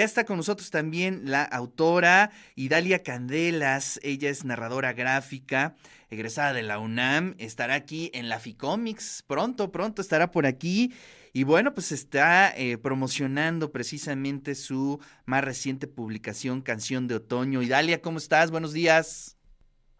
Ya 0.00 0.06
está 0.06 0.24
con 0.24 0.38
nosotros 0.38 0.70
también 0.70 1.24
la 1.26 1.42
autora 1.42 2.30
Idalia 2.54 3.02
Candelas. 3.02 4.00
Ella 4.02 4.30
es 4.30 4.46
narradora 4.46 4.94
gráfica, 4.94 5.74
egresada 6.08 6.54
de 6.54 6.62
la 6.62 6.78
UNAM. 6.78 7.34
Estará 7.36 7.74
aquí 7.74 8.10
en 8.14 8.30
la 8.30 8.38
Ficomics. 8.38 9.22
Pronto, 9.26 9.70
pronto 9.70 10.00
estará 10.00 10.30
por 10.30 10.46
aquí. 10.46 10.94
Y 11.34 11.42
bueno, 11.42 11.74
pues 11.74 11.92
está 11.92 12.50
eh, 12.56 12.78
promocionando 12.78 13.72
precisamente 13.72 14.54
su 14.54 15.00
más 15.26 15.44
reciente 15.44 15.86
publicación, 15.86 16.62
Canción 16.62 17.06
de 17.06 17.16
Otoño. 17.16 17.60
Idalia, 17.60 18.00
¿cómo 18.00 18.16
estás? 18.16 18.50
Buenos 18.50 18.72
días. 18.72 19.36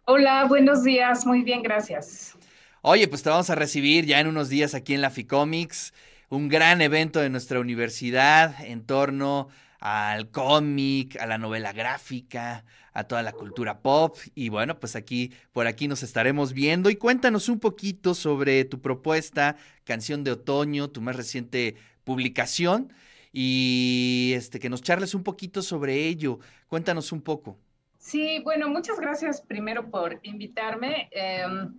Hola, 0.05 0.45
buenos 0.45 0.83
días. 0.83 1.27
Muy 1.27 1.43
bien, 1.43 1.61
gracias. 1.61 2.35
Oye, 2.81 3.07
pues 3.07 3.21
te 3.21 3.29
vamos 3.29 3.51
a 3.51 3.55
recibir 3.55 4.07
ya 4.07 4.19
en 4.19 4.25
unos 4.25 4.49
días 4.49 4.73
aquí 4.73 4.95
en 4.95 5.01
la 5.01 5.11
Ficomics, 5.11 5.93
un 6.29 6.49
gran 6.49 6.81
evento 6.81 7.19
de 7.19 7.29
nuestra 7.29 7.59
universidad 7.59 8.65
en 8.65 8.83
torno 8.83 9.49
al 9.81 10.29
cómic, 10.29 11.19
a 11.19 11.25
la 11.25 11.39
novela 11.39 11.73
gráfica, 11.73 12.63
a 12.93 13.03
toda 13.05 13.23
la 13.23 13.33
cultura 13.33 13.81
pop. 13.81 14.15
Y 14.35 14.49
bueno, 14.49 14.79
pues 14.79 14.95
aquí, 14.95 15.33
por 15.51 15.67
aquí 15.67 15.87
nos 15.87 16.03
estaremos 16.03 16.53
viendo. 16.53 16.89
Y 16.89 16.95
cuéntanos 16.95 17.49
un 17.49 17.59
poquito 17.59 18.13
sobre 18.13 18.63
tu 18.63 18.79
propuesta, 18.79 19.57
Canción 19.83 20.23
de 20.23 20.31
Otoño, 20.31 20.89
tu 20.91 21.01
más 21.01 21.15
reciente 21.15 21.75
publicación. 22.03 22.93
Y 23.33 24.33
este, 24.35 24.59
que 24.59 24.69
nos 24.69 24.83
charles 24.83 25.15
un 25.15 25.23
poquito 25.23 25.63
sobre 25.63 26.05
ello. 26.05 26.39
Cuéntanos 26.67 27.11
un 27.11 27.21
poco. 27.21 27.57
Sí, 27.97 28.39
bueno, 28.43 28.69
muchas 28.69 28.99
gracias 28.99 29.41
primero 29.41 29.89
por 29.89 30.19
invitarme. 30.21 31.09
Em, 31.11 31.73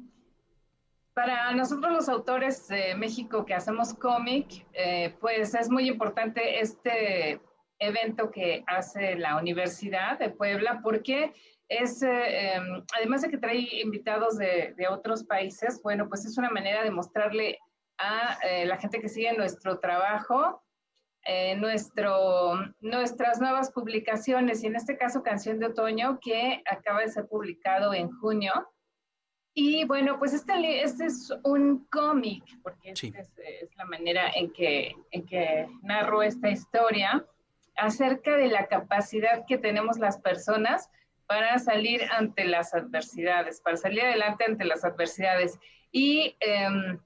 para 1.15 1.53
nosotros 1.55 1.93
los 1.93 2.09
autores 2.09 2.67
de 2.67 2.97
México 2.97 3.45
que 3.45 3.55
hacemos 3.55 3.95
cómic, 3.95 4.67
eh, 4.73 5.15
pues 5.21 5.55
es 5.55 5.69
muy 5.69 5.89
importante 5.89 6.61
este 6.61 7.41
evento 7.83 8.31
que 8.31 8.63
hace 8.67 9.17
la 9.17 9.37
Universidad 9.37 10.19
de 10.19 10.31
Puebla, 10.31 10.81
porque 10.83 11.33
es, 11.69 12.03
eh, 12.03 12.55
em, 12.55 12.85
además 12.97 13.23
de 13.23 13.31
que 13.31 13.39
trae 13.39 13.81
invitados 13.81 14.39
de, 14.39 14.75
otros 14.91 15.25
países, 15.25 15.81
bueno, 15.83 16.09
pues 16.09 16.25
es 16.25 16.39
una 16.39 16.51
manera 16.51 16.83
de 16.83 16.91
mostrarle 16.91 17.59
a 17.99 18.39
eh, 18.43 18.67
la 18.67 18.79
gente 18.79 19.01
que 19.01 19.09
sigue 19.09 19.33
nuestro 19.37 19.79
trabajo, 19.79 20.63
eh, 21.25 21.57
nuestro, 21.57 22.55
nuestras 22.81 23.41
nuevas 23.41 23.71
publicaciones, 23.71 24.63
y 24.63 24.67
en 24.67 24.77
este 24.77 24.97
caso 24.97 25.23
Canción 25.23 25.59
de 25.59 25.67
Otoño, 25.67 26.19
que 26.21 26.63
acaba 26.71 27.01
de 27.01 27.09
ser 27.09 27.27
publicado 27.27 27.95
en 27.95 28.11
junio. 28.11 28.53
Y 29.55 29.85
bueno, 29.85 30.19
pues 30.19 30.33
este, 30.33 30.83
este 30.83 31.07
es 31.07 31.33
un 31.45 31.87
cómic, 31.91 32.45
porque 32.63 32.91
es, 32.91 33.05
es, 33.05 33.77
la 33.77 33.85
manera 33.85 34.31
en 34.35 34.53
que, 34.53 34.95
en 35.11 35.27
que 35.27 35.69
narro 35.83 36.23
esta 36.23 36.49
historia 36.49 37.25
acerca 37.83 38.37
de 38.37 38.47
la 38.47 38.69
capacidad 38.69 39.45
que 39.47 39.59
tenemos 39.59 39.99
las 39.99 40.19
personas 40.19 40.89
para 41.27 41.59
salir 41.59 42.03
ante 42.13 42.45
las 42.45 42.75
adversidades, 42.75 43.61
para 43.61 43.77
salir 43.77 44.03
adelante 44.03 44.45
ante 44.47 44.65
las 44.65 44.85
adversidades. 44.85 45.59
Y, 45.91 46.37
em, 46.39 47.01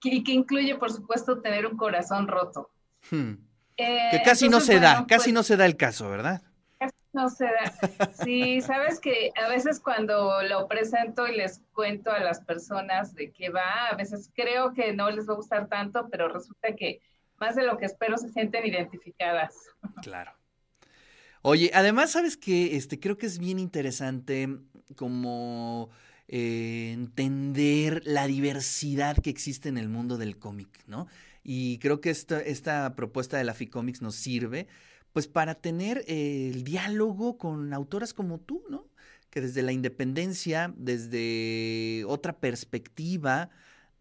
que, 0.00 0.32
incluye, 0.32 0.76
por 0.76 0.90
supuesto, 0.90 1.42
tener 1.42 1.66
un 1.66 1.76
corazón 1.76 2.26
roto. 2.26 2.70
Hmm. 3.10 3.34
Eh, 3.76 4.08
que 4.12 4.22
casi 4.22 4.48
no 4.48 4.60
se 4.60 4.80
da, 4.80 5.04
casi 5.06 5.24
pues 5.24 5.34
no 5.34 5.42
se 5.42 5.56
da 5.56 5.66
el 5.66 5.76
caso, 5.76 6.08
¿verdad? 6.08 6.40
Casi 6.78 6.94
no 7.12 7.28
se 7.28 7.44
da. 7.44 8.12
Sí, 8.24 8.60
sabes 8.62 8.98
que 8.98 9.30
a 9.44 9.48
veces 9.48 9.78
cuando 9.78 10.42
lo 10.42 10.68
presento 10.68 11.26
y 11.26 11.36
les 11.36 11.60
cuento 11.74 12.10
a 12.12 12.20
las 12.20 12.40
personas 12.40 13.14
de 13.14 13.30
qué 13.30 13.50
va, 13.50 13.88
a 13.90 13.96
veces 13.96 14.30
creo 14.34 14.72
que 14.72 14.94
no 14.94 15.10
les 15.10 15.28
va 15.28 15.34
a 15.34 15.36
gustar 15.36 15.68
tanto, 15.68 16.08
pero 16.10 16.28
resulta 16.28 16.74
que 16.74 17.02
más 17.44 17.56
de 17.56 17.62
lo 17.62 17.76
que 17.76 17.84
espero 17.84 18.16
se 18.16 18.30
sienten 18.30 18.64
identificadas. 18.64 19.54
Claro. 20.02 20.32
Oye, 21.42 21.70
además, 21.74 22.12
sabes 22.12 22.38
que 22.38 22.76
este, 22.76 22.98
creo 22.98 23.18
que 23.18 23.26
es 23.26 23.38
bien 23.38 23.58
interesante 23.58 24.48
como 24.96 25.90
eh, 26.26 26.92
entender 26.94 28.00
la 28.06 28.26
diversidad 28.26 29.18
que 29.18 29.28
existe 29.28 29.68
en 29.68 29.76
el 29.76 29.90
mundo 29.90 30.16
del 30.16 30.38
cómic, 30.38 30.70
¿no? 30.86 31.06
Y 31.42 31.78
creo 31.80 32.00
que 32.00 32.08
esta, 32.08 32.40
esta 32.40 32.94
propuesta 32.96 33.36
de 33.36 33.44
la 33.44 33.52
FICOMICS 33.52 34.00
nos 34.00 34.14
sirve, 34.14 34.66
pues, 35.12 35.28
para 35.28 35.54
tener 35.54 36.02
el 36.06 36.64
diálogo 36.64 37.36
con 37.36 37.74
autoras 37.74 38.14
como 38.14 38.40
tú, 38.40 38.64
¿no? 38.70 38.88
Que 39.28 39.42
desde 39.42 39.62
la 39.62 39.72
independencia, 39.72 40.72
desde 40.78 42.04
otra 42.06 42.38
perspectiva, 42.38 43.50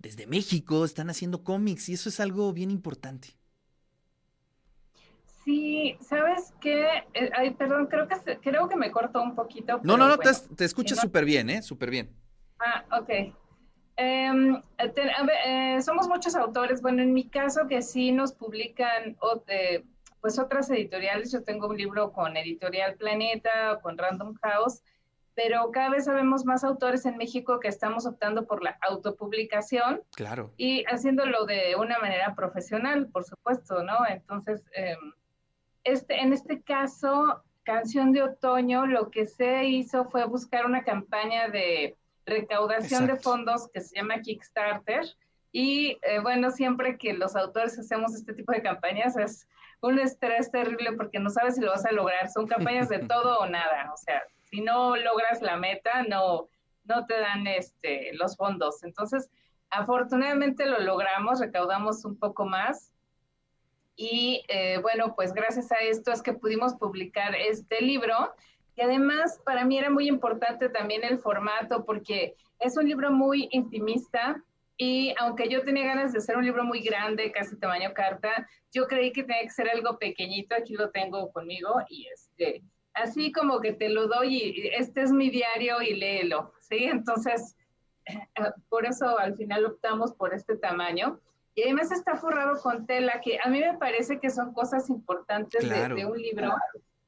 desde 0.03 0.27
México 0.27 0.85
están 0.85 1.09
haciendo 1.09 1.43
cómics 1.43 1.89
y 1.89 1.93
eso 1.93 2.09
es 2.09 2.19
algo 2.19 2.53
bien 2.53 2.69
importante. 2.69 3.29
Sí, 5.43 5.97
¿sabes 6.01 6.53
qué? 6.61 6.85
Eh, 7.13 7.29
ay, 7.35 7.51
perdón, 7.51 7.87
creo 7.87 8.07
que, 8.07 8.37
creo 8.39 8.69
que 8.69 8.75
me 8.75 8.91
cortó 8.91 9.21
un 9.21 9.33
poquito. 9.33 9.79
No, 9.83 9.97
no, 9.97 10.07
no, 10.07 10.17
te, 10.17 10.29
te 10.55 10.65
escuchas 10.65 10.99
súper 10.99 11.25
bien, 11.25 11.49
¿eh? 11.49 11.61
Súper 11.61 11.89
bien. 11.89 12.09
Ah, 12.59 12.85
ok. 12.99 13.33
Em, 13.95 14.61
eh, 14.77 15.81
somos 15.81 16.07
muchos 16.07 16.35
autores. 16.35 16.81
Bueno, 16.81 17.01
en 17.01 17.13
mi 17.13 17.27
caso 17.29 17.67
que 17.67 17.81
sí 17.81 18.11
nos 18.11 18.33
publican 18.33 19.17
pues 20.21 20.39
otras 20.39 20.69
editoriales. 20.69 21.31
Yo 21.31 21.43
tengo 21.43 21.67
un 21.67 21.77
libro 21.77 22.11
con 22.11 22.35
Editorial 22.37 22.95
Planeta, 22.95 23.79
con 23.81 23.97
Random 23.97 24.33
House, 24.41 24.81
pero 25.35 25.71
cada 25.71 25.89
vez 25.89 26.05
sabemos 26.05 26.45
más 26.45 26.63
autores 26.63 27.05
en 27.05 27.17
México 27.17 27.59
que 27.59 27.67
estamos 27.67 28.05
optando 28.05 28.45
por 28.45 28.63
la 28.63 28.77
autopublicación. 28.81 30.01
Claro. 30.15 30.51
Y 30.57 30.83
haciéndolo 30.85 31.45
de 31.45 31.75
una 31.75 31.97
manera 31.99 32.35
profesional, 32.35 33.07
por 33.07 33.23
supuesto, 33.23 33.83
¿no? 33.83 34.05
Entonces, 34.07 34.63
em, 34.73 35.13
este, 35.83 36.21
en 36.21 36.33
este 36.33 36.61
caso, 36.61 37.43
Canción 37.63 38.11
de 38.11 38.23
Otoño, 38.23 38.85
lo 38.85 39.09
que 39.09 39.25
se 39.25 39.65
hizo 39.65 40.05
fue 40.05 40.25
buscar 40.25 40.65
una 40.65 40.83
campaña 40.83 41.47
de 41.47 41.97
recaudación 42.25 43.07
de 43.07 43.15
fondos 43.15 43.69
que 43.69 43.81
se 43.81 43.95
llama 43.95 44.19
Kickstarter. 44.19 45.05
Y 45.51 45.97
eh, 46.01 46.19
bueno, 46.21 46.51
siempre 46.51 46.97
que 46.97 47.13
los 47.13 47.35
autores 47.35 47.77
hacemos 47.79 48.13
este 48.15 48.33
tipo 48.33 48.51
de 48.51 48.61
campañas 48.61 49.15
es 49.17 49.47
un 49.81 49.99
estrés 49.99 50.51
terrible 50.51 50.93
porque 50.93 51.19
no 51.19 51.29
sabes 51.29 51.55
si 51.55 51.61
lo 51.61 51.71
vas 51.71 51.85
a 51.85 51.91
lograr. 51.91 52.29
Son 52.29 52.47
campañas 52.47 52.89
de 52.89 52.99
todo 53.07 53.39
o 53.39 53.45
nada. 53.45 53.91
O 53.93 53.97
sea, 53.97 54.23
si 54.53 54.61
no 54.61 54.95
logras 54.95 55.41
la 55.41 55.57
meta, 55.57 56.03
no, 56.03 56.47
no 56.83 57.07
te 57.07 57.19
dan 57.19 57.47
este, 57.47 58.11
los 58.13 58.37
fondos. 58.37 58.83
Entonces, 58.83 59.31
afortunadamente 59.71 60.67
lo 60.67 60.79
logramos, 60.79 61.39
recaudamos 61.39 62.05
un 62.05 62.19
poco 62.19 62.45
más. 62.45 62.91
Y 63.95 64.45
eh, 64.49 64.77
bueno, 64.77 65.15
pues 65.15 65.33
gracias 65.33 65.71
a 65.71 65.77
esto 65.77 66.11
es 66.11 66.21
que 66.21 66.33
pudimos 66.33 66.75
publicar 66.75 67.33
este 67.33 67.81
libro. 67.81 68.31
Y 68.75 68.81
además, 68.81 69.41
para 69.43 69.65
mí 69.65 69.79
era 69.79 69.89
muy 69.89 70.07
importante 70.07 70.69
también 70.69 71.03
el 71.03 71.17
formato, 71.17 71.83
porque 71.83 72.35
es 72.59 72.77
un 72.77 72.87
libro 72.87 73.09
muy 73.09 73.47
intimista, 73.53 74.39
y 74.77 75.15
aunque 75.17 75.49
yo 75.49 75.63
tenía 75.63 75.85
ganas 75.85 76.13
de 76.13 76.19
hacer 76.19 76.37
un 76.37 76.45
libro 76.45 76.63
muy 76.63 76.81
grande, 76.81 77.31
casi 77.31 77.55
tamaño 77.57 77.91
carta, 77.95 78.47
yo 78.71 78.85
creí 78.85 79.11
que 79.11 79.23
tenía 79.23 79.41
que 79.41 79.49
ser 79.49 79.67
algo 79.69 79.97
pequeñito. 79.97 80.55
Aquí 80.55 80.75
lo 80.75 80.91
tengo 80.91 81.31
conmigo 81.31 81.73
y 81.89 82.07
este 82.13 82.61
así 82.93 83.31
como 83.31 83.59
que 83.59 83.73
te 83.73 83.89
lo 83.89 84.07
doy 84.07 84.37
y 84.37 84.67
este 84.67 85.01
es 85.01 85.11
mi 85.11 85.29
diario 85.29 85.81
y 85.81 85.95
léelo, 85.95 86.53
¿sí? 86.59 86.85
Entonces, 86.85 87.55
por 88.69 88.85
eso 88.85 89.17
al 89.17 89.35
final 89.35 89.65
optamos 89.65 90.13
por 90.13 90.33
este 90.33 90.55
tamaño. 90.55 91.19
Y 91.55 91.63
además 91.63 91.91
está 91.91 92.15
forrado 92.15 92.59
con 92.61 92.87
tela, 92.87 93.21
que 93.23 93.37
a 93.43 93.47
mí 93.49 93.59
me 93.59 93.77
parece 93.77 94.19
que 94.19 94.31
son 94.31 94.53
cosas 94.53 94.89
importantes 94.89 95.69
de, 95.69 96.05
un 96.05 96.19
libro, 96.19 96.51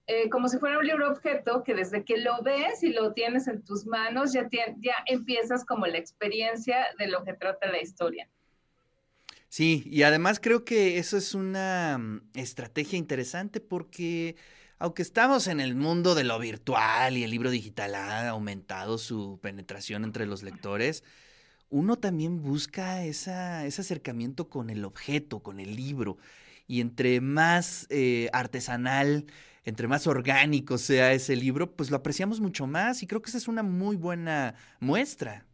eh, 0.06 0.30
como 0.30 0.50
si 0.50 0.60
fuera 0.60 0.78
un 0.78 0.86
libro 0.86 1.10
objeto, 1.10 1.64
que 1.64 1.74
desde 1.74 2.04
que 2.06 2.18
lo 2.18 2.44
ves 2.44 2.84
y 2.84 2.90
lo 2.90 3.14
tienes 3.14 3.48
en 3.48 3.64
tus 3.64 3.88
manos, 3.88 4.34
ya, 4.34 4.48
ya 4.52 4.94
empiezas 5.08 5.66
como 5.66 5.88
la 5.88 5.98
experiencia 5.98 6.86
de 7.00 7.08
lo 7.08 7.24
que 7.24 7.34
trata 7.34 7.72
la 7.72 7.81
historia. 7.81 8.30
Sí, 9.50 9.84
y 9.88 10.04
además 10.04 10.40
creo 10.40 10.64
que 10.64 11.00
eso 11.00 11.18
es 11.18 11.34
una 11.34 11.98
mm, 11.98 12.30
estrategia 12.36 13.00
interesante 13.00 13.62
porque 13.62 14.36
aunque 14.80 15.01
estamos 15.01 15.48
en 15.48 15.60
el 15.60 15.75
mundo 15.75 16.16
de 16.16 16.24
lo 16.24 16.38
virtual 16.39 17.18
y 17.18 17.24
el 17.24 17.31
libro 17.31 17.50
digital 17.50 17.95
ha 17.95 18.30
aumentado 18.30 18.98
su 18.98 19.39
penetración 19.42 20.04
entre 20.04 20.25
los 20.25 20.44
lectores, 20.44 21.04
uno 21.69 21.98
también 21.98 22.42
busca 22.42 23.04
esa, 23.04 23.66
ese 23.66 23.81
acercamiento 23.81 24.50
con 24.50 24.69
el 24.69 24.86
objeto, 24.86 25.42
con 25.42 25.60
el 25.60 25.75
libro. 25.75 26.18
Y 26.68 26.81
entre 26.81 27.22
más 27.22 27.88
eh, 27.89 28.30
artesanal, 28.33 29.25
entre 29.63 29.88
más 29.88 30.07
orgánico 30.07 30.78
sea 30.78 31.13
ese 31.13 31.36
libro, 31.36 31.75
pues 31.75 31.89
lo 31.89 31.98
apreciamos 31.98 32.39
mucho 32.39 32.68
más 32.68 33.01
y 33.04 33.07
creo 33.07 33.21
que 33.21 33.30
esa 33.30 33.38
es 33.38 33.48
una 33.48 33.63
muy 33.63 33.95
buena 33.95 34.56
muestra. 34.80 35.44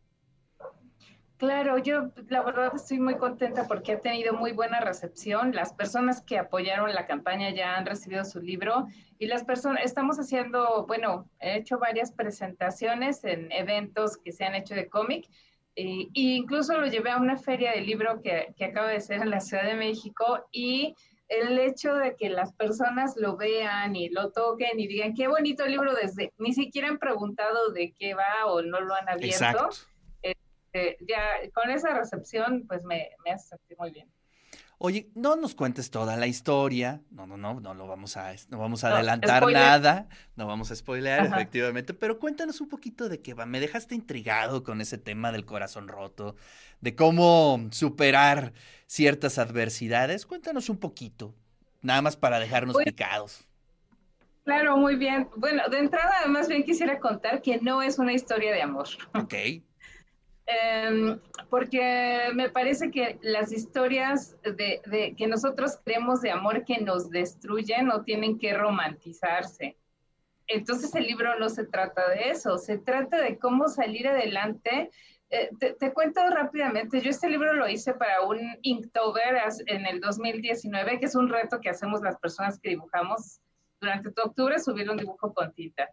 Claro, 1.42 1.80
yo 1.80 2.12
la 2.30 2.44
verdad 2.44 2.72
estoy 2.76 3.00
muy 3.00 3.16
contenta 3.16 3.68
porque 3.68 3.94
ha 3.94 4.00
tenido 4.00 4.36
muy 4.36 4.52
buena 4.52 4.80
recepción. 4.80 5.56
Las 5.56 5.74
personas 5.74 6.22
que 6.22 6.38
apoyaron 6.38 6.94
la 6.94 7.08
campaña 7.08 7.50
ya 7.50 7.78
han 7.78 7.88
recibido 7.88 8.24
su 8.26 8.40
libro 8.40 8.86
y 9.18 9.26
las 9.26 9.44
personas, 9.44 9.84
estamos 9.84 10.20
haciendo, 10.20 10.86
bueno, 10.86 11.28
he 11.40 11.58
hecho 11.58 11.80
varias 11.80 12.12
presentaciones 12.12 13.24
en 13.24 13.52
eventos 13.52 14.18
que 14.18 14.32
se 14.32 14.46
han 14.46 14.54
hecho 14.54 14.76
de 14.76 14.88
cómic 14.88 15.28
e 15.76 16.10
incluso 16.14 16.78
lo 16.78 16.86
llevé 16.86 17.10
a 17.10 17.18
una 17.18 17.38
feria 17.38 17.72
de 17.72 17.82
libro 17.82 18.22
que, 18.22 18.54
acaba 18.64 18.90
de 18.90 19.02
ser 19.02 19.24
en 19.24 19.32
la 19.32 19.40
Ciudad 19.40 19.64
de 19.64 19.74
México 19.74 20.46
y 20.52 20.94
el 21.28 21.58
hecho 21.58 21.96
de 21.96 22.16
que 22.16 22.30
las 22.30 22.54
personas 22.54 23.16
lo 23.18 23.36
vean 23.36 23.96
y 23.96 24.10
lo 24.10 24.30
toquen 24.30 24.80
y 24.80 24.86
digan 24.86 25.16
qué 25.16 25.28
bonito 25.28 25.66
libro 25.66 25.96
desde, 25.96 26.34
ni 26.38 26.54
siquiera 26.54 26.88
han 26.88 27.00
preguntado 27.00 27.72
de 27.72 27.96
qué 27.98 28.14
va 28.14 28.46
o 28.46 28.62
no 28.62 28.80
lo 28.80 28.94
han 28.94 29.10
abierto. 29.10 29.70
Eh, 30.74 30.98
ya 31.08 31.22
con 31.54 31.70
esa 31.70 31.94
recepción, 31.94 32.66
pues 32.68 32.84
me, 32.84 33.10
me 33.26 33.32
hace 33.32 33.50
sentir 33.50 33.78
muy 33.78 33.92
bien. 33.92 34.10
Oye, 34.84 35.12
no 35.14 35.36
nos 35.36 35.54
cuentes 35.54 35.92
toda 35.92 36.18
la 36.18 36.26
historia, 36.26 37.04
no, 37.12 37.28
no, 37.28 37.38
no, 37.38 37.60
no 37.60 37.76
lo 37.76 37.86
vamos 37.86 38.18
a, 38.18 38.34
no 38.50 38.58
vamos 38.58 38.84
a 38.84 38.88
adelantar 38.88 39.46
nada, 39.52 40.10
no 40.36 40.48
vamos 40.48 40.72
a 40.72 40.76
spoilear, 40.76 41.24
efectivamente, 41.28 41.94
pero 41.94 42.18
cuéntanos 42.18 42.62
un 42.62 42.68
poquito 42.68 43.08
de 43.08 43.22
qué 43.22 43.36
va. 43.36 43.46
Me 43.46 43.60
dejaste 43.60 43.94
intrigado 43.94 44.64
con 44.64 44.82
ese 44.82 44.98
tema 44.98 45.32
del 45.32 45.46
corazón 45.46 45.88
roto, 45.88 46.36
de 46.80 46.96
cómo 46.96 47.60
superar 47.70 48.54
ciertas 48.88 49.38
adversidades. 49.38 50.26
Cuéntanos 50.26 50.68
un 50.68 50.78
poquito, 50.78 51.36
nada 51.84 52.02
más 52.02 52.18
para 52.18 52.40
dejarnos 52.40 52.74
pues 52.74 52.86
picados. 52.86 53.48
Claro, 54.46 54.78
muy 54.78 54.96
bien. 54.96 55.30
Bueno, 55.36 55.62
de 55.70 55.78
entrada, 55.78 56.26
más 56.28 56.48
bien 56.48 56.64
quisiera 56.64 57.00
contar 57.00 57.44
que 57.44 57.60
no 57.60 57.84
es 57.84 58.00
una 58.00 58.14
historia 58.14 58.52
de 58.52 58.64
amor. 58.64 58.88
Ok. 59.14 59.36
Em, 60.52 61.20
porque 61.50 62.30
me 62.34 62.50
parece 62.50 62.92
que 62.92 63.20
las 63.22 63.52
historias 63.52 64.36
de, 64.44 65.14
que 65.18 65.28
nosotros 65.28 65.80
creemos 65.84 66.22
de 66.22 66.32
amor 66.32 66.66
que 66.66 66.80
nos 66.80 67.10
destruyen 67.10 67.88
no 67.88 68.04
tienen 68.04 68.38
que 68.38 68.54
romantizarse. 68.54 69.78
Entonces 70.48 70.94
el 70.96 71.06
libro 71.06 71.38
no 71.40 71.50
se 71.50 71.66
trata 71.66 72.10
de 72.10 72.30
eso, 72.32 72.58
se 72.58 72.78
trata 72.78 73.22
de 73.22 73.38
cómo 73.38 73.70
salir 73.70 74.08
adelante. 74.08 74.92
Eh, 75.30 75.50
te, 75.58 75.94
cuento 75.94 76.22
rápidamente, 76.30 77.00
yo 77.00 77.10
este 77.10 77.30
libro 77.30 77.54
lo 77.54 77.70
hice 77.70 77.94
para 77.94 78.22
un 78.22 78.40
Inktober 78.64 79.42
en 79.68 79.86
el 79.86 80.02
2019, 80.02 81.00
que 81.00 81.06
es 81.06 81.16
un 81.16 81.30
reto 81.30 81.62
que 81.62 81.70
hacemos 81.70 82.02
las 82.02 82.18
personas 82.18 82.60
que 82.60 82.70
dibujamos 82.70 83.40
durante 83.80 84.12
todo 84.12 84.28
octubre, 84.28 84.60
subir 84.60 84.90
un 84.90 84.98
dibujo 84.98 85.34
con 85.34 85.54
tinta 85.54 85.90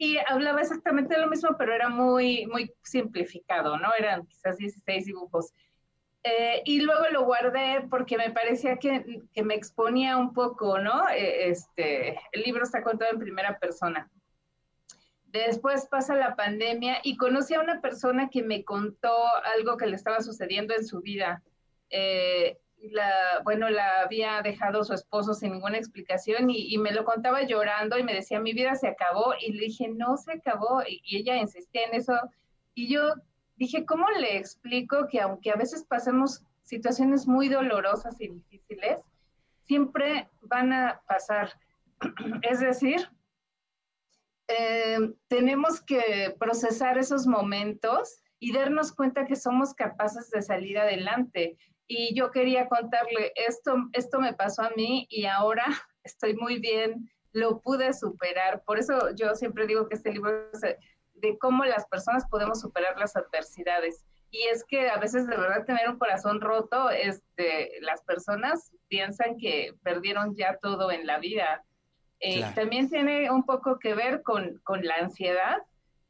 y 0.00 0.16
hablaba 0.28 0.62
exactamente 0.62 1.18
lo 1.18 1.28
mismo, 1.28 1.50
pero 1.58 1.74
era 1.74 1.90
muy, 1.90 2.46
muy 2.46 2.72
simplificado, 2.82 3.76
¿no? 3.76 3.90
Eran 3.98 4.24
quizás 4.24 4.56
16 4.56 5.04
dibujos. 5.04 5.52
Eh, 6.22 6.62
y 6.64 6.80
luego 6.80 7.04
lo 7.12 7.26
guardé 7.26 7.86
porque 7.90 8.16
me 8.16 8.30
parecía 8.30 8.78
que, 8.78 9.20
que 9.34 9.42
me 9.42 9.54
exponía 9.54 10.16
un 10.16 10.32
poco, 10.32 10.78
¿no? 10.78 11.06
Eh, 11.10 11.50
este, 11.50 12.18
el 12.32 12.42
libro 12.42 12.62
está 12.64 12.82
contado 12.82 13.12
en 13.12 13.18
primera 13.18 13.58
persona. 13.58 14.10
Después 15.26 15.86
pasa 15.86 16.14
la 16.14 16.34
pandemia 16.34 17.00
y 17.02 17.18
conocí 17.18 17.52
a 17.52 17.60
una 17.60 17.82
persona 17.82 18.30
que 18.30 18.42
me 18.42 18.64
contó 18.64 19.14
algo 19.54 19.76
que 19.76 19.86
le 19.86 19.96
estaba 19.96 20.22
sucediendo 20.22 20.74
en 20.74 20.86
su 20.86 21.02
vida. 21.02 21.42
Eh, 21.90 22.56
la, 22.88 23.40
bueno, 23.44 23.68
la 23.68 24.02
había 24.02 24.40
dejado 24.42 24.84
su 24.84 24.94
esposo 24.94 25.34
sin 25.34 25.52
ninguna 25.52 25.76
explicación 25.76 26.50
y, 26.50 26.76
me 26.78 26.92
lo 26.92 27.04
contaba 27.04 27.42
llorando 27.42 27.98
y 27.98 28.02
me 28.02 28.14
decía, 28.14 28.40
mi 28.40 28.52
vida 28.52 28.74
se 28.74 28.88
acabó. 28.88 29.34
Y 29.38 29.52
le 29.52 29.66
dije, 29.66 29.88
no 29.88 30.16
se 30.16 30.32
acabó. 30.32 30.82
Y, 30.86 31.18
ella 31.18 31.36
insistía 31.36 31.84
en 31.84 31.94
eso. 31.94 32.14
Y 32.74 32.92
yo 32.92 33.14
dije, 33.56 33.84
¿cómo 33.84 34.08
le 34.10 34.36
explico 34.36 35.06
que 35.08 35.20
aunque 35.20 35.50
a 35.50 35.56
veces 35.56 35.84
pasemos 35.84 36.42
situaciones 36.62 37.26
muy 37.26 37.48
dolorosas 37.48 38.20
y 38.20 38.28
difíciles, 38.28 39.00
siempre 39.64 40.28
van 40.40 40.72
a 40.72 41.02
pasar? 41.06 41.52
es 42.42 42.60
decir, 42.60 43.08
eh, 44.48 45.12
tenemos 45.28 45.80
que 45.82 46.34
procesar 46.38 46.98
esos 46.98 47.26
momentos 47.26 48.22
y 48.38 48.52
darnos 48.52 48.92
cuenta 48.92 49.26
que 49.26 49.36
somos 49.36 49.74
capaces 49.74 50.30
de 50.30 50.40
salir 50.40 50.78
adelante 50.78 51.58
y 51.92 52.14
yo 52.14 52.30
quería 52.30 52.68
contarle, 52.68 53.32
esto, 53.34 53.74
esto 53.94 54.20
me 54.20 54.32
pasó 54.32 54.62
a 54.62 54.70
mí 54.76 55.08
y 55.10 55.24
ahora 55.24 55.64
estoy 56.04 56.36
muy 56.36 56.60
bien, 56.60 57.10
lo 57.32 57.60
pude 57.60 57.92
superar. 57.92 58.62
Por 58.64 58.78
eso 58.78 59.10
yo 59.16 59.34
siempre 59.34 59.66
digo 59.66 59.88
que 59.88 59.96
este 59.96 60.12
libro 60.12 60.48
es 60.52 60.60
de 60.60 61.38
cómo 61.38 61.64
las 61.64 61.86
personas 61.86 62.28
podemos 62.30 62.60
superar 62.60 62.96
las 62.96 63.16
adversidades. 63.16 64.04
Y 64.30 64.44
es 64.52 64.64
que 64.64 64.88
a 64.88 64.98
veces 64.98 65.26
de 65.26 65.36
verdad 65.36 65.64
tener 65.64 65.88
un 65.88 65.98
corazón 65.98 66.40
roto, 66.40 66.90
este, 66.90 67.72
las 67.80 68.02
personas 68.02 68.72
piensan 68.86 69.36
que 69.36 69.74
perdieron 69.82 70.36
ya 70.36 70.58
todo 70.62 70.92
en 70.92 71.08
la 71.08 71.18
vida. 71.18 71.64
Eh, 72.20 72.44
también 72.54 72.88
tiene 72.88 73.32
un 73.32 73.44
poco 73.44 73.80
que 73.80 73.94
ver 73.94 74.22
con, 74.22 74.60
con 74.62 74.84
la 74.86 74.94
ansiedad, 74.94 75.58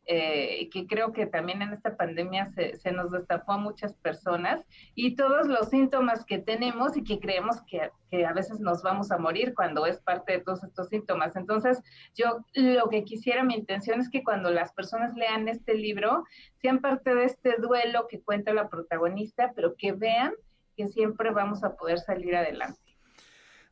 eh, 0.06 0.68
que 0.72 0.86
creo 0.86 1.12
que 1.12 1.26
también 1.26 1.62
en 1.62 1.72
esta 1.72 1.96
pandemia 1.96 2.50
se, 2.52 2.92
nos 2.92 3.12
destapó 3.12 3.52
a 3.52 3.58
muchas 3.58 3.94
personas 3.94 4.64
y 4.94 5.14
todos 5.14 5.46
los 5.46 5.68
síntomas 5.68 6.24
que 6.24 6.38
tenemos 6.38 6.96
y 6.96 7.04
que 7.04 7.20
creemos 7.20 7.58
que, 7.62 7.90
a 8.24 8.32
veces 8.32 8.58
nos 8.58 8.82
vamos 8.82 9.12
a 9.12 9.18
morir 9.18 9.54
cuando 9.54 9.86
es 9.86 10.00
parte 10.00 10.32
de 10.32 10.40
todos 10.40 10.64
estos 10.64 10.88
síntomas. 10.88 11.36
Entonces, 11.36 11.80
yo 12.16 12.44
lo 12.54 12.88
que 12.88 13.04
quisiera, 13.04 13.44
mi 13.44 13.54
intención 13.54 14.00
es 14.00 14.10
que 14.10 14.24
cuando 14.24 14.50
las 14.50 14.72
personas 14.72 15.14
lean 15.14 15.48
este 15.48 15.74
libro, 15.74 16.24
sean 16.60 16.80
parte 16.80 17.14
de 17.14 17.26
este 17.26 17.56
duelo 17.58 18.08
que 18.08 18.20
cuenta 18.20 18.52
la 18.52 18.68
protagonista, 18.68 19.52
pero 19.54 19.76
que 19.76 19.92
vean 19.92 20.32
que 20.76 20.88
siempre 20.88 21.30
vamos 21.30 21.62
a 21.62 21.76
poder 21.76 22.00
salir 22.00 22.34
adelante. 22.34 22.89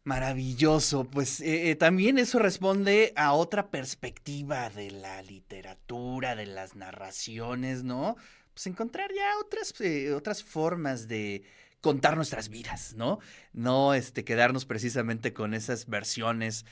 Maravilloso, 0.09 1.05
pues 1.05 1.43
eh, 1.43 1.69
eh, 1.69 1.77
también 1.77 2.17
eso 2.17 2.39
responde 2.39 3.13
a 3.15 3.35
otra 3.35 3.71
perspectiva 3.71 4.71
de 4.71 4.91
la 4.91 5.21
literatura, 5.21 6.35
de 6.35 6.47
las 6.47 6.77
narraciones, 6.77 7.85
¿no? 7.85 8.17
Pues 8.55 8.67
encontrar 8.69 9.11
ya 9.15 9.39
otras, 9.39 9.79
eh, 9.83 10.15
otras 10.15 10.43
formas 10.43 11.09
de 11.09 11.43
contar 11.83 12.17
nuestras 12.17 12.49
vidas, 12.49 12.95
¿no? 12.95 13.19
No 13.53 13.93
este, 13.93 14.25
quedarnos 14.25 14.65
precisamente 14.65 15.35
con 15.35 15.53
esas 15.53 15.87
versiones 15.87 16.65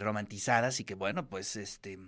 romantizadas 0.00 0.80
y 0.80 0.84
que, 0.84 0.94
bueno, 0.94 1.28
pues 1.28 1.56
este, 1.56 1.98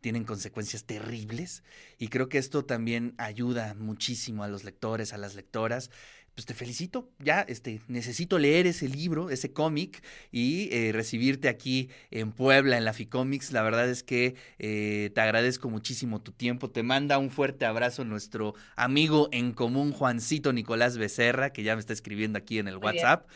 tienen 0.00 0.22
consecuencias 0.22 0.84
terribles. 0.84 1.64
Y 1.98 2.06
creo 2.06 2.28
que 2.28 2.38
esto 2.38 2.64
también 2.64 3.14
ayuda 3.18 3.74
muchísimo 3.74 4.44
a 4.44 4.48
los 4.48 4.62
lectores, 4.62 5.12
a 5.12 5.18
las 5.18 5.34
lectoras, 5.34 5.90
pues 6.38 6.46
te 6.46 6.54
felicito, 6.54 7.10
ya 7.18 7.40
este, 7.40 7.80
necesito 7.88 8.38
leer 8.38 8.68
ese 8.68 8.88
libro, 8.88 9.28
ese 9.28 9.52
cómic 9.52 10.04
y 10.30 10.68
eh, 10.70 10.92
recibirte 10.92 11.48
aquí 11.48 11.90
en 12.12 12.30
Puebla, 12.30 12.78
en 12.78 12.84
la 12.84 12.92
Ficomics. 12.92 13.50
La 13.50 13.62
verdad 13.62 13.90
es 13.90 14.04
que 14.04 14.36
eh, 14.60 15.10
te 15.16 15.20
agradezco 15.20 15.68
muchísimo 15.68 16.20
tu 16.20 16.30
tiempo. 16.30 16.70
Te 16.70 16.84
manda 16.84 17.18
un 17.18 17.32
fuerte 17.32 17.64
abrazo 17.64 18.04
nuestro 18.04 18.54
amigo 18.76 19.28
en 19.32 19.50
común, 19.50 19.90
Juancito 19.90 20.52
Nicolás 20.52 20.96
Becerra, 20.96 21.50
que 21.50 21.64
ya 21.64 21.74
me 21.74 21.80
está 21.80 21.92
escribiendo 21.92 22.38
aquí 22.38 22.60
en 22.60 22.68
el 22.68 22.76
WhatsApp. 22.76 23.28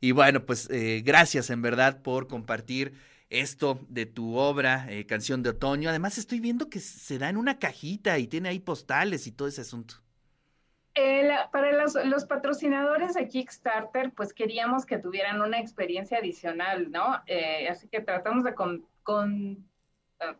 Y 0.00 0.12
bueno, 0.12 0.46
pues 0.46 0.70
eh, 0.70 1.02
gracias 1.04 1.50
en 1.50 1.60
verdad 1.60 2.00
por 2.00 2.26
compartir 2.26 2.94
esto 3.28 3.84
de 3.90 4.06
tu 4.06 4.34
obra, 4.36 4.88
Canción 5.06 5.42
de 5.42 5.50
Otoño. 5.50 5.90
Además 5.90 6.16
estoy 6.16 6.40
viendo 6.40 6.70
que 6.70 6.80
se 6.80 7.18
da 7.18 7.28
en 7.28 7.36
una 7.36 7.58
cajita 7.58 8.18
y 8.18 8.26
tiene 8.28 8.48
ahí 8.48 8.60
postales 8.60 9.26
y 9.26 9.32
todo 9.32 9.46
ese 9.46 9.60
asunto. 9.60 10.05
Eh, 10.98 11.28
para 11.52 11.72
los, 11.72 12.24
patrocinadores 12.24 13.12
de 13.12 13.28
Kickstarter, 13.28 14.12
pues 14.12 14.32
queríamos 14.32 14.86
que 14.86 14.96
tuvieran 14.96 15.42
una 15.42 15.60
experiencia 15.60 16.16
adicional, 16.16 16.90
¿no? 16.90 17.22
Eh, 17.26 17.68
así 17.68 17.86
que 17.86 18.00
tratamos 18.00 18.44
de 18.44 18.54
con, 18.54 19.68
ah, 20.20 20.34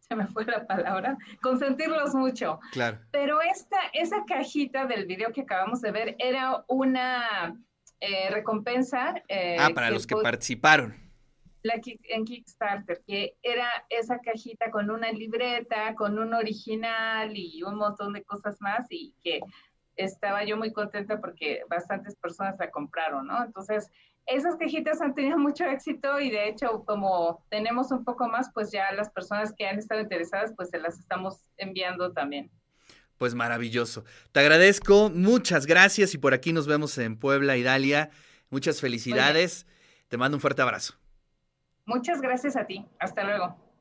se 0.00 0.14
me 0.14 0.26
fue 0.26 0.44
la 0.44 0.66
palabra, 0.66 1.16
consentirlos 1.40 2.14
mucho. 2.14 2.60
Claro. 2.72 2.98
Pero 3.10 3.40
esta, 3.40 3.78
esa 3.94 4.22
cajita 4.26 4.84
del 4.84 5.06
video 5.06 5.32
que 5.32 5.40
acabamos 5.40 5.80
de 5.80 5.92
ver 5.92 6.14
era 6.18 6.62
una 6.68 7.58
eh, 8.00 8.28
recompensa. 8.30 9.14
ah, 9.58 9.70
para 9.74 9.90
los 9.90 10.06
que 10.06 10.16
participaron. 10.16 10.94
La, 11.62 11.80
en 11.84 12.24
Kickstarter, 12.26 13.00
que 13.06 13.36
era 13.40 13.66
esa 13.88 14.18
cajita 14.18 14.70
con 14.70 14.90
una 14.90 15.10
libreta, 15.10 15.94
con 15.94 16.18
un 16.18 16.34
original 16.34 17.34
y 17.34 17.62
un 17.62 17.76
montón 17.76 18.12
de 18.12 18.24
cosas 18.24 18.60
más 18.60 18.86
y 18.90 19.14
que 19.22 19.40
estaba 19.96 20.44
yo 20.44 20.56
muy 20.56 20.72
contenta 20.72 21.20
porque 21.20 21.62
bastantes 21.68 22.16
personas 22.16 22.56
la 22.58 22.70
compraron, 22.70 23.26
¿no? 23.26 23.44
Entonces, 23.44 23.90
esas 24.26 24.56
cajitas 24.56 25.00
han 25.00 25.14
tenido 25.14 25.38
mucho 25.38 25.64
éxito 25.64 26.20
y 26.20 26.30
de 26.30 26.48
hecho, 26.48 26.84
como 26.84 27.44
tenemos 27.50 27.90
un 27.90 28.04
poco 28.04 28.28
más, 28.28 28.50
pues 28.52 28.70
ya 28.70 28.92
las 28.92 29.10
personas 29.10 29.52
que 29.56 29.66
han 29.66 29.78
estado 29.78 30.00
interesadas, 30.00 30.52
pues 30.56 30.70
se 30.70 30.78
las 30.78 30.98
estamos 30.98 31.50
enviando 31.56 32.12
también. 32.12 32.50
Pues 33.18 33.34
maravilloso. 33.34 34.04
Te 34.32 34.40
agradezco, 34.40 35.10
muchas 35.10 35.66
gracias 35.66 36.14
y 36.14 36.18
por 36.18 36.34
aquí 36.34 36.52
nos 36.52 36.66
vemos 36.66 36.98
en 36.98 37.16
Puebla, 37.16 37.56
Idalia. 37.56 38.10
Muchas 38.50 38.80
felicidades. 38.80 39.66
Te 40.08 40.16
mando 40.16 40.36
un 40.36 40.40
fuerte 40.40 40.62
abrazo. 40.62 40.94
Muchas 41.86 42.20
gracias 42.20 42.56
a 42.56 42.66
ti. 42.66 42.84
Hasta 42.98 43.24
luego. 43.24 43.71